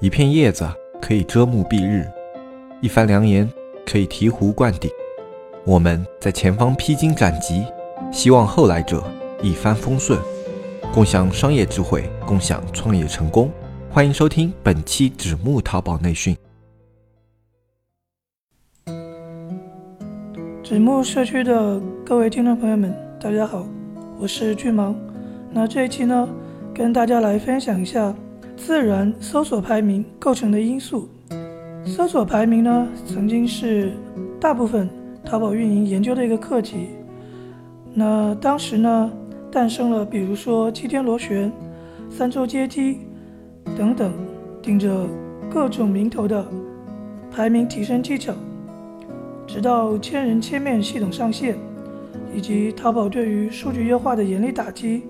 [0.00, 0.66] 一片叶子
[0.98, 2.08] 可以遮目蔽日，
[2.80, 3.46] 一番良言
[3.84, 4.90] 可以醍醐灌顶。
[5.62, 7.66] 我们在前方披荆斩棘，
[8.10, 9.04] 希望后来者
[9.42, 10.18] 一帆风顺，
[10.90, 13.50] 共享商业智慧，共享创业成功。
[13.90, 16.34] 欢迎收听本期纸木淘宝内训。
[20.62, 23.66] 纸木社区的各位听众朋友们，大家好，
[24.18, 24.98] 我是巨芒。
[25.52, 26.26] 那这一期呢，
[26.74, 28.14] 跟大家来分享一下。
[28.62, 31.08] 自然搜索排名构成的因素，
[31.86, 33.92] 搜索排名呢，曾经是
[34.38, 34.86] 大部分
[35.24, 36.88] 淘宝运营研究的一个课题。
[37.94, 39.10] 那当时呢，
[39.50, 41.50] 诞生了比如说七天螺旋、
[42.10, 42.98] 三周阶梯
[43.78, 44.12] 等等，
[44.62, 45.06] 顶着
[45.50, 46.46] 各种名头的
[47.32, 48.34] 排名提升技巧。
[49.46, 51.56] 直到千人千面系统上线，
[52.36, 55.02] 以及淘宝对于数据优化的严厉打击，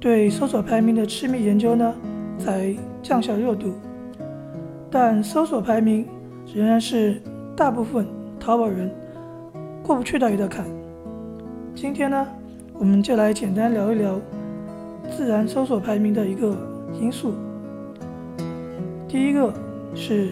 [0.00, 1.94] 对搜索排名的痴迷研究呢。
[2.42, 3.72] 才降下热度，
[4.90, 6.04] 但搜索排名
[6.52, 7.22] 仍然是
[7.56, 8.04] 大部分
[8.40, 8.90] 淘宝人
[9.82, 10.66] 过不去的一道坎。
[11.74, 12.26] 今天呢，
[12.74, 14.20] 我们就来简单聊一聊
[15.10, 16.56] 自然搜索排名的一个
[17.00, 17.32] 因素。
[19.06, 19.52] 第一个
[19.94, 20.30] 是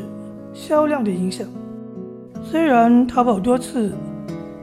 [0.52, 1.46] 销量的影响。
[2.42, 3.92] 虽然淘宝多次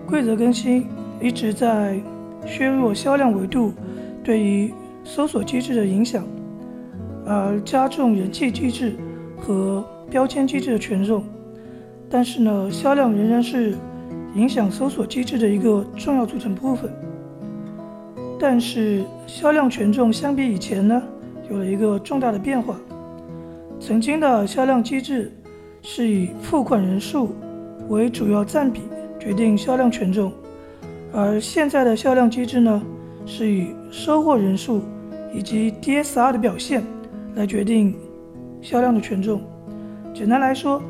[0.06, 0.86] 规则更新
[1.22, 2.00] 一直在
[2.46, 3.72] 削弱销量维度
[4.24, 4.74] 对于
[5.04, 6.26] 搜索机制的影响。
[7.28, 8.96] 而加重人气机制
[9.38, 11.24] 和标签机制的权重，
[12.10, 13.76] 但是呢，销量仍然是
[14.34, 16.90] 影响搜索机制的一个重要组成部分。
[18.40, 21.04] 但是销量权重相比以前呢，
[21.52, 22.80] 有了一个重大的变化。
[23.80, 25.32] 曾经的销量机制
[25.82, 27.36] 是以付款人数
[27.90, 28.82] 为主要占比
[29.20, 30.32] 决定销量权重，
[31.12, 32.82] 而现在的销量机制呢，
[33.26, 34.82] 是以收货人数
[35.34, 36.82] 以及 DSR 的表现。
[37.38, 37.94] 来决定
[38.62, 39.42] 销量的权重。
[40.12, 40.82] 简单来说，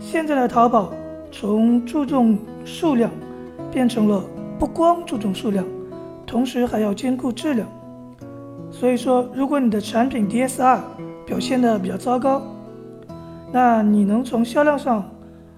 [0.00, 0.92] 现在的淘宝
[1.30, 3.08] 从注重数量
[3.70, 4.20] 变成了
[4.58, 5.64] 不光注重数量，
[6.26, 7.68] 同时还要兼顾质量。
[8.72, 10.80] 所以说，如果你的产品 DSR
[11.24, 12.42] 表现的比较糟糕，
[13.52, 15.08] 那你能从销量上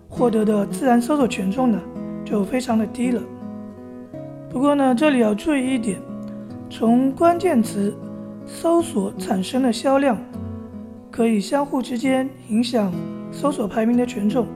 [0.07, 1.81] 获得的自然搜索权重呢，
[2.27, 3.23] 就非常的低了。
[4.51, 5.99] 不过呢，这里要注意一点，
[6.69, 7.97] 从关键词。
[8.49, 10.17] 搜索产生的销量
[11.17, 12.93] 可以相互之间影响
[13.33, 14.47] 搜索排名的权重。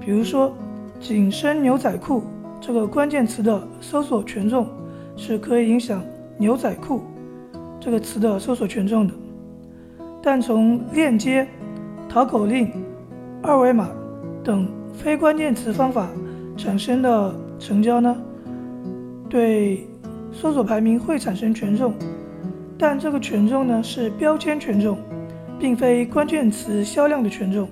[0.00, 0.56] 比如说，
[0.98, 2.22] 紧身牛仔裤
[2.62, 4.66] 这个关键词的搜索权重
[5.16, 6.02] 是可以影响
[6.38, 7.02] 牛仔裤
[7.78, 9.12] 这个词的搜索权重的。
[10.22, 11.46] 但从链接、
[12.08, 12.72] 淘口令、
[13.42, 13.90] 二维码
[14.42, 16.08] 等非关键词方法
[16.56, 18.16] 产生的成交呢，
[19.28, 19.86] 对
[20.32, 21.92] 搜索排名会产生权重。
[22.78, 24.96] 但这个权重呢是标签权重，
[25.60, 27.68] 并非关键词销量的权重，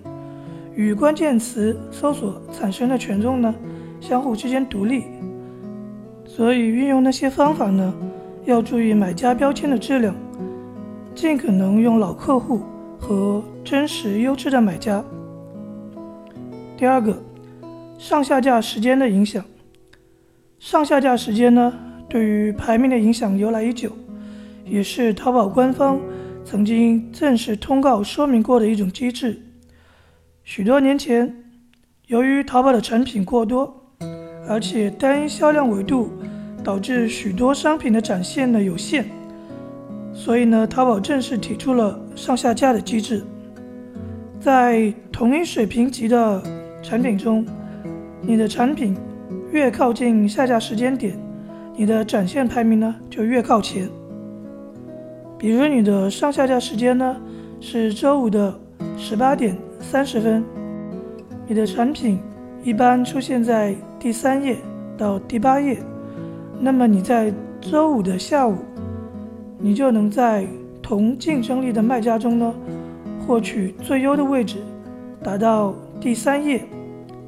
[0.77, 3.55] 与关键词搜索产生的权重呢
[3.99, 5.05] 相互之间独立。
[6.27, 7.93] 所以运用那些方法呢，
[8.45, 10.15] 要注意买家标签的质量，
[11.15, 12.61] 尽可能用老客户
[13.01, 15.03] 和真实优质的买家。
[16.77, 17.21] 第二个，
[17.97, 19.43] 上下架时间的影响。
[20.59, 21.73] 上下架时间呢，
[22.09, 23.91] 对于排名的影响由来已久。
[24.65, 25.99] 也是淘宝官方
[26.51, 29.39] 曾经正式通告说明过的一种机制。
[30.45, 31.45] 许多年前，
[32.07, 33.93] 由于淘宝的产品过多，
[34.49, 36.11] 而且单一销量维度
[36.65, 39.05] 导致许多商品的展现呢有限，
[40.15, 43.23] 所以呢，淘宝正式提出了上下架的机制。
[44.41, 46.43] 在同一水平级的
[46.83, 47.45] 产品中，
[48.23, 48.97] 你的产品
[49.53, 51.15] 越靠近下架时间点，
[51.77, 53.87] 你的展现排名呢就越靠前。
[55.39, 57.17] 比如你的上下架时间呢
[57.61, 58.53] 是周五的
[58.97, 60.45] 十八点三十分，
[61.47, 62.19] 你的产品
[62.65, 64.57] 一般出现在第三页
[64.97, 65.79] 到第八页，
[66.59, 68.57] 那么你在周五的下午，
[69.59, 70.45] 你就能在
[70.83, 72.53] 同竞争力的卖家中呢
[73.25, 74.57] 获取最优的位置，
[75.23, 76.65] 达到第三页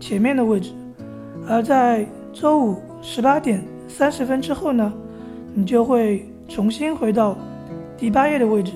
[0.01, 0.73] 前面的位置，
[1.49, 4.93] 而在周五十八点三十分之后呢，
[5.55, 7.39] 你就会重新回到。
[8.01, 8.73] 第八页的位置，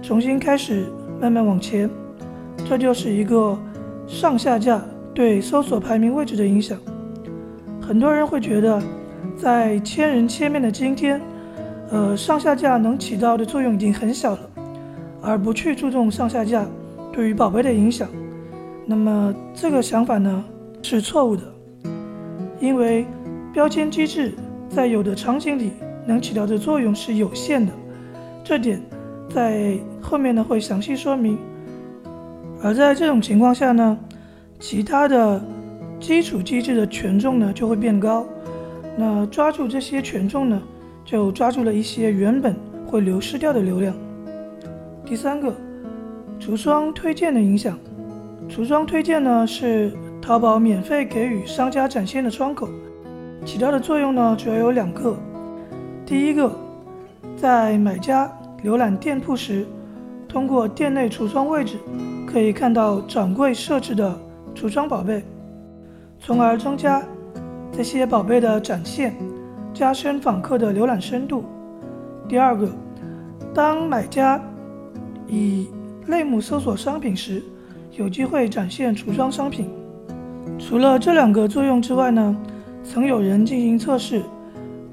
[0.00, 0.86] 重新开始，
[1.20, 1.90] 慢慢往前，
[2.64, 3.58] 这就是一个
[4.06, 4.80] 上下架
[5.12, 6.78] 对搜索排名位置的影响。
[7.82, 8.80] 很多人会觉得，
[9.36, 11.20] 在千人千面的今天，
[11.90, 14.50] 呃，上下架能起到的作用已经很小了，
[15.20, 16.64] 而不去注重上下架
[17.12, 18.08] 对于宝贝的影响。
[18.86, 20.44] 那么这个想法呢
[20.82, 21.42] 是错误的，
[22.60, 23.06] 因为
[23.52, 24.34] 标签机制
[24.68, 25.72] 在有的场景里
[26.06, 27.72] 能起到的作用是有限的。
[28.48, 28.80] 这点
[29.28, 31.36] 在后面呢会详细说明。
[32.62, 33.98] 而在这种情况下呢，
[34.60, 35.44] 其他的
[35.98, 38.24] 基础机制的权重呢就会变高。
[38.96, 40.62] 那抓住这些权重呢，
[41.04, 42.54] 就抓住了一些原本
[42.86, 43.92] 会流失掉的流量。
[45.04, 45.52] 第三个，
[46.38, 47.76] 橱窗推荐的影响。
[48.48, 52.68] 橱窗推荐呢是淘宝免费给予商家展现的窗口，
[53.44, 55.16] 起到的作用呢主要有两个。
[56.06, 56.56] 第一个，
[57.36, 58.30] 在买家
[58.64, 59.66] 浏览店铺时，
[60.28, 61.76] 通过店内橱窗位置
[62.26, 64.18] 可以看到掌柜设置的
[64.54, 65.22] 橱窗宝贝，
[66.18, 67.02] 从而增加
[67.70, 69.14] 这些宝贝的展现，
[69.72, 71.44] 加深访客的浏览深度。
[72.28, 72.68] 第二个，
[73.54, 74.40] 当买家
[75.28, 75.68] 以
[76.06, 77.42] 类目搜索商品时，
[77.92, 79.70] 有机会展现橱窗商品。
[80.58, 82.36] 除了这两个作用之外呢，
[82.82, 84.22] 曾有人进行测试。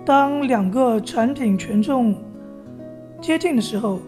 [0.06, 2.14] 当两个产品权重
[3.24, 4.00] 接近的时候，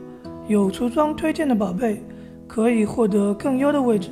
[0.46, 2.04] 有橱窗推荐的宝贝
[2.46, 4.10] 可以获得更优的位置。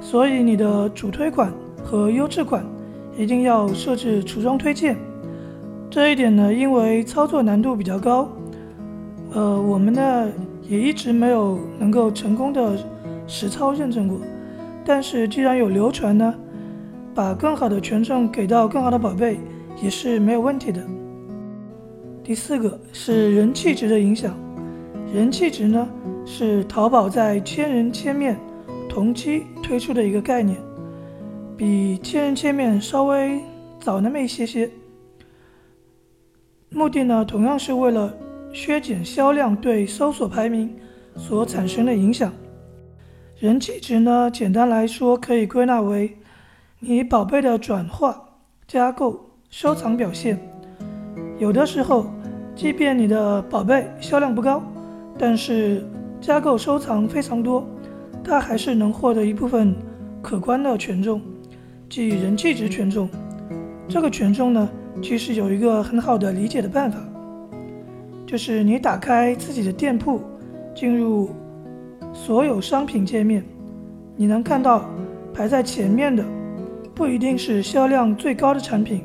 [0.00, 1.52] 所以你的主推款
[1.82, 2.64] 和优质款
[3.16, 4.96] 一定要设置橱窗推荐。
[5.90, 8.28] 这一点呢，因为操作难度比较高，
[9.32, 10.28] 呃，我们呢
[10.68, 12.78] 也一直没有能够成功的
[13.26, 14.20] 实操认证过。
[14.84, 16.32] 但是既然有流传呢，
[17.12, 19.40] 把更好的权重给到更好的宝贝
[19.82, 20.80] 也是没有问题的。
[22.28, 24.36] 第四个是人气值的影响，
[25.14, 25.88] 人气值呢
[26.26, 28.38] 是淘宝在千人千面
[28.86, 30.58] 同期推出的一个概念，
[31.56, 33.40] 比千人千面稍微
[33.80, 34.70] 早那么一些些。
[36.68, 38.14] 目的呢同样是为了
[38.52, 40.76] 削减销量对搜索排名
[41.16, 42.30] 所产生的影响。
[43.38, 46.14] 人气值呢简单来说可以归纳为
[46.80, 48.22] 你宝贝的转化、
[48.66, 50.38] 加购、收藏表现，
[51.38, 52.17] 有的时候。
[52.58, 54.60] 即便你的宝贝销量不高，
[55.16, 55.86] 但是
[56.20, 57.64] 加购收藏非常多，
[58.24, 59.72] 它还是能获得一部分
[60.20, 61.22] 可观的权重，
[61.88, 63.08] 即人气值权重。
[63.88, 64.68] 这个权重呢，
[65.00, 66.98] 其实有一个很好的理解的办法，
[68.26, 70.20] 就是你打开自己的店铺，
[70.74, 71.30] 进入
[72.12, 73.40] 所有商品界面，
[74.16, 74.84] 你能看到
[75.32, 76.24] 排在前面的
[76.92, 79.04] 不一定是销量最高的产品，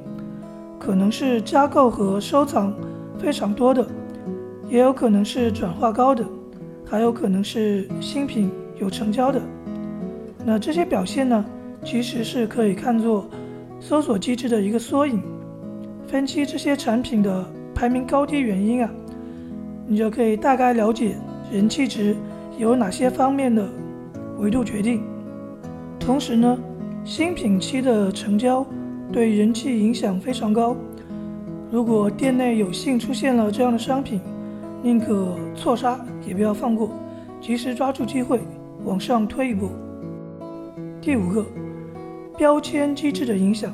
[0.80, 2.74] 可能是加购和收藏。
[3.24, 3.88] 非常多的，
[4.68, 6.26] 也有可能是转化高的，
[6.86, 9.42] 还有可能是新品有成交的。
[10.44, 11.46] 那这些表现呢，
[11.86, 13.26] 其实是可以看作
[13.80, 15.22] 搜索机制的一个缩影。
[16.06, 18.92] 分析这些产品的排名高低原因啊，
[19.88, 21.16] 你就可以大概了解
[21.50, 22.14] 人气值
[22.58, 23.66] 有哪些方面的
[24.38, 25.02] 维度决定。
[25.98, 26.60] 同时呢，
[27.06, 28.68] 新品期的成交
[29.14, 30.76] 对人气影响非常高。
[31.74, 34.22] 如果店内有幸出现了这样的商品，
[34.84, 36.92] 宁可错杀也不要放过，
[37.42, 38.40] 及时抓住机会
[38.86, 39.72] 往上推一步。
[41.02, 41.44] 第五个，
[42.38, 43.74] 标签机制的影响。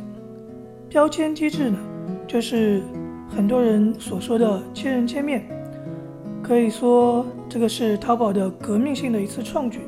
[0.87, 1.77] 标签机制呢，
[2.25, 2.83] 就是
[3.27, 5.43] 很多人所说的千人千面，
[6.41, 9.81] 可以说这个是淘宝的革命性的一次创举，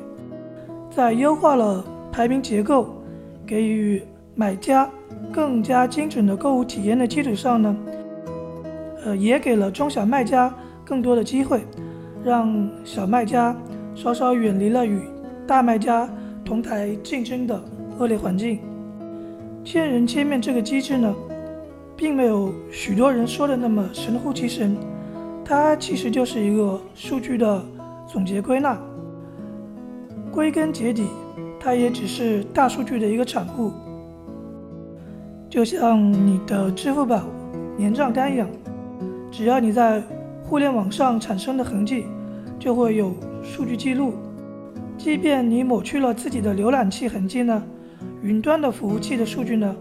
[0.94, 1.82] 在优化了
[2.12, 2.90] 排名结构，
[3.48, 4.04] 给予
[4.36, 4.90] 买家
[5.32, 7.74] 更加精准的购物体验的基础上呢。
[9.04, 10.54] 呃，也给了中小卖家
[10.86, 11.62] 更多的机会，
[12.24, 13.56] 让小卖家
[13.96, 15.02] 稍稍远离了与
[15.48, 16.10] 大卖家
[16.46, 17.62] 同台竞争的
[17.98, 18.60] 恶劣环境。
[19.64, 21.14] 千人千面这个机制呢，
[21.96, 24.76] 并没有许多人说的那么神乎其神，
[25.46, 27.64] 它其实就是一个数据的
[28.08, 28.78] 总结归纳。
[30.32, 31.08] 归根结底，
[31.60, 33.72] 它也只是大数据的一个产物，
[35.50, 37.22] 就像你的支付宝
[37.78, 38.48] 年账单一样。
[39.32, 40.04] 只要你在
[40.44, 42.06] 互联网上产生的痕迹，
[42.60, 44.14] 就会有数据记录。
[44.98, 47.64] 即便你抹去了自己的浏览器痕迹呢，
[48.22, 49.76] 云端的服务器的数据呢，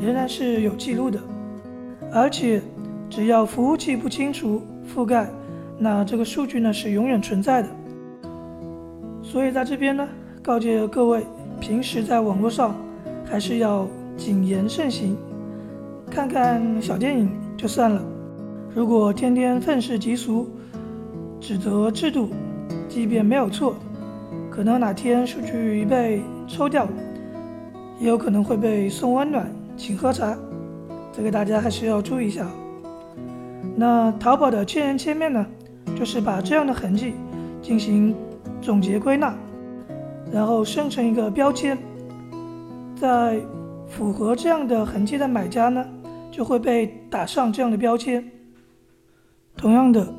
[0.00, 1.20] 仍然是有记录的。
[2.10, 2.60] 而且，
[3.10, 4.62] 只要服务器不清除
[4.92, 5.28] 覆盖，
[5.78, 7.68] 那这个数据呢是永远存在的。
[9.22, 10.08] 所以在这边呢，
[10.42, 11.22] 告诫各位，
[11.60, 12.74] 平时在网络上
[13.24, 13.86] 还是要
[14.16, 15.16] 谨言慎行，
[16.10, 18.02] 看看小电影就算了。
[18.78, 20.48] 如果天天愤世嫉俗、
[21.40, 22.28] 指责制度，
[22.88, 23.74] 即便没有错，
[24.48, 26.86] 可能哪天数据被抽掉，
[27.98, 30.38] 也有可能会被送温暖、请喝茶。
[31.10, 32.46] 这个大家还是要注意一下。
[33.74, 35.44] 那淘宝的千人千面呢，
[35.96, 37.14] 就是把这样的痕迹
[37.60, 38.14] 进行
[38.60, 39.34] 总结归纳，
[40.32, 41.76] 然后生成一个标签，
[42.94, 43.40] 在
[43.88, 45.84] 符合这样的痕迹的买家呢，
[46.30, 48.24] 就会被打上这样的标签。
[49.58, 50.14] 同样的，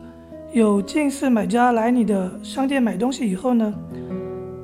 [0.51, 3.74] 有近似买家来你的商店买东西以后呢，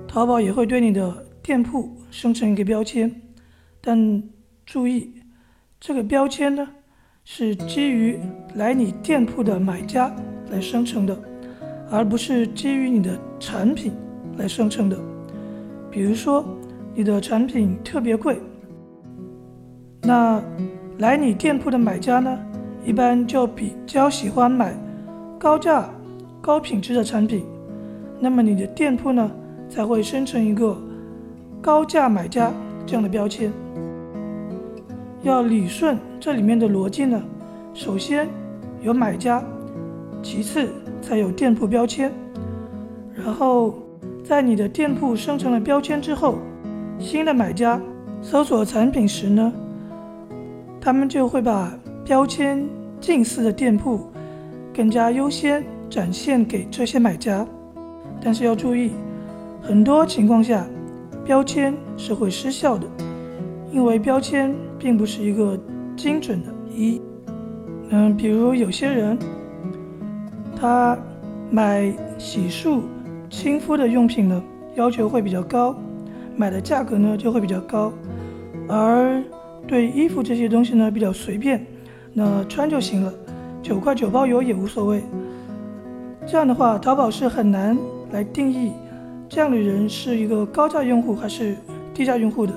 [0.06, 3.10] 淘宝也会对你的店铺生成一个标签，
[3.80, 4.22] 但
[4.66, 5.14] 注意，
[5.80, 6.68] 这个标签呢
[7.24, 8.20] 是基于
[8.56, 10.14] 来你店铺的买家
[10.52, 11.18] 来生成的，
[11.90, 13.94] 而不是基于你的产品
[14.38, 15.00] 来生成的。
[15.90, 16.44] 比如说，
[16.94, 18.38] 你的产品特别贵，
[20.02, 20.44] 那
[20.98, 22.38] 来你店铺的买家呢，
[22.86, 24.74] 一般就比较喜欢买
[25.40, 25.90] 高价、
[26.40, 27.44] 高品质的产品，
[28.20, 29.30] 那么你的店铺呢？
[29.68, 30.78] 才会生成一个
[31.60, 32.52] 高价买家
[32.86, 33.52] 这样的标签。
[35.24, 37.20] 要理顺这里面的逻辑呢，
[37.74, 38.30] 首先
[38.84, 39.44] 有买家，
[40.22, 40.70] 其次
[41.02, 42.12] 才有店铺标签。
[43.12, 43.74] 然后
[44.24, 46.36] 在你的店铺生成了标签之后，
[47.00, 47.82] 新的买家
[48.22, 49.52] 搜索产品时呢，
[50.80, 51.74] 他们就会把
[52.06, 52.64] 标签
[53.02, 54.08] 近似的店铺
[54.74, 57.46] 更加优先展现给这些买家。
[58.24, 58.92] 但是要注意。
[59.62, 60.64] 很多情况下，
[61.26, 62.86] 标签是会失效的，
[63.72, 65.60] 因为标签并不是一个
[65.98, 66.54] 精准的。
[66.72, 67.02] 一，
[67.90, 69.18] 嗯，比如有些人，
[70.56, 70.96] 他
[71.50, 72.82] 买洗漱、
[73.28, 74.44] 亲肤的用品呢，
[74.76, 75.76] 要求会比较高，
[76.36, 77.92] 买的价格呢就会比较高，
[78.68, 79.24] 而
[79.66, 81.66] 对衣服这些东西呢比较随便，
[82.18, 83.14] 那穿就行了，
[83.62, 85.04] 九块九包邮也无所谓。
[86.26, 87.78] 这样的话，淘宝是很难
[88.12, 88.72] 来定义。
[89.28, 91.58] 这样的人是一个高价用户还是
[91.94, 92.54] 低价用户的？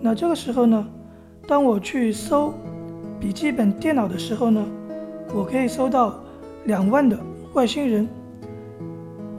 [0.00, 0.84] 那这个时候呢，
[1.46, 2.52] 当我去搜
[3.20, 4.66] 笔记本电脑的时候呢，
[5.32, 6.18] 我可以搜到
[6.64, 7.16] 两万的
[7.54, 8.08] 外星人，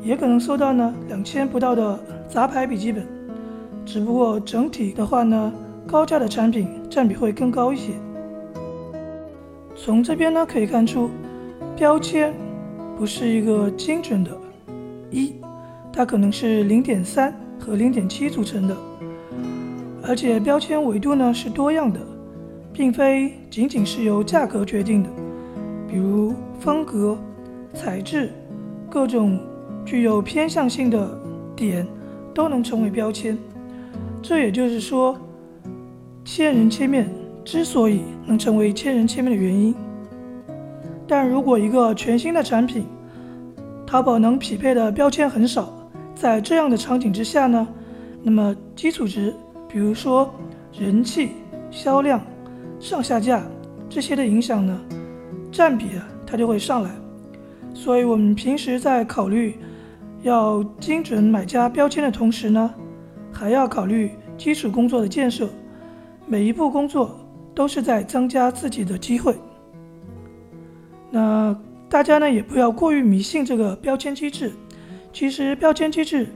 [0.02, 2.00] 也可能搜到呢两千不到的
[2.30, 3.06] 杂牌笔记本。
[3.86, 5.52] 只不过整体的话呢，
[5.86, 7.92] 高价的产品占比会更高一些。
[9.82, 11.10] 从这边呢可以看出，
[11.78, 12.34] 标签
[12.98, 14.38] 不是一个精准的。
[15.10, 15.34] 一。
[15.92, 18.78] 它可能是零点三和零点七组成的，
[20.04, 22.00] 而且标签维度呢是多样的，
[22.72, 25.10] 并非仅仅是由价格决定的，
[25.90, 27.18] 比如风格、
[27.74, 28.32] 材质、
[28.90, 29.40] 各种
[29.86, 31.20] 具有偏向性的
[31.56, 31.88] 点
[32.34, 33.38] 都能成为标签。
[34.22, 35.18] 这也就是说，
[36.24, 37.10] 千人千面
[37.52, 39.74] 之所以能成为千人千面的原因。
[41.08, 42.86] 但如果一个全新的产品，
[43.88, 45.74] 淘宝能匹配的标签很少。
[46.14, 47.68] 在这样的场景之下呢，
[48.22, 49.34] 那么基础值，
[49.68, 50.32] 比如说
[50.78, 51.32] 人气、
[51.72, 52.22] 销量、
[52.80, 53.42] 上下架
[53.90, 54.80] 这些的影响呢，
[55.52, 56.92] 占比啊，它就会上来。
[57.74, 59.56] 所以，我们平时在考虑
[60.22, 62.72] 要精准买家标签的同时呢，
[63.32, 65.50] 还要考虑基础工作的建设。
[66.28, 67.18] 每一步工作
[67.54, 69.36] 都是在增加自己的机会。
[71.12, 71.58] 那
[71.90, 74.52] 大家呢，也不要过于迷信这个标签机制。
[75.12, 76.28] 其实标签机制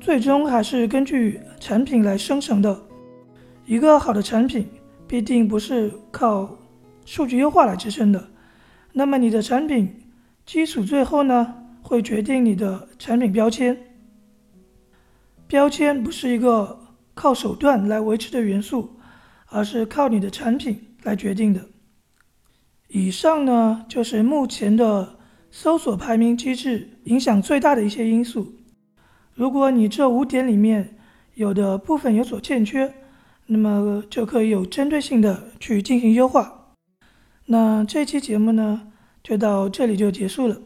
[0.00, 2.80] 最终还是根据产品来生成的。
[3.66, 4.66] 一个好的产品
[5.06, 6.56] 必定不是靠
[7.04, 8.28] 数据优化来支撑的。
[8.92, 9.94] 那么你的产品
[10.46, 13.76] 基础最后呢，会决定你的产品标签。
[15.46, 16.78] 标签不是一个
[17.14, 18.97] 靠手段来维持的元素，
[19.50, 21.66] 而是靠你的产品来决定的。
[22.88, 25.16] 以上呢，就是目前的。
[25.50, 28.52] 搜索排名机制影响最大的一些因素。
[29.32, 30.98] 如果你这五点里面
[31.36, 32.92] 有的部分有所欠缺，
[33.46, 36.74] 那么就可以有针对性的去进行优化。
[37.46, 40.60] 那这期节目呢，就到这里就结束了。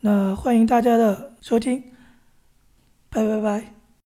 [0.00, 1.82] 那欢迎大家的收听，
[3.10, 3.73] 拜拜拜。